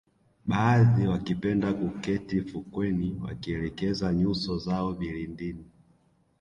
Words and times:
Baadhi 0.45 1.07
wakipenda 1.07 1.73
kuketi 1.73 2.41
fukweni 2.41 3.19
wakielekeza 3.23 4.13
nyuso 4.13 4.57
zao 4.57 4.93
vilindini 4.93 5.65